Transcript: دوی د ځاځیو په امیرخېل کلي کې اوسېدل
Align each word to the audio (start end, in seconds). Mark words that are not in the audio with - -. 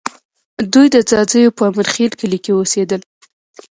دوی 0.73 0.87
د 0.95 0.97
ځاځیو 1.09 1.55
په 1.57 1.63
امیرخېل 1.69 2.11
کلي 2.19 2.39
کې 2.43 2.51
اوسېدل 2.55 3.01